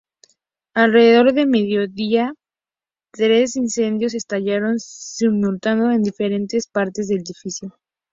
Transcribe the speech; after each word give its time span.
Alrededor 0.73 1.31
del 1.31 1.45
mediodía, 1.45 2.33
tres 3.13 3.55
incendios 3.55 4.15
estallaron 4.15 4.79
simultáneamente 4.79 5.95
en 5.97 6.01
diferentes 6.01 6.65
partes 6.67 7.07
del 7.07 7.19
edificio. 7.19 7.77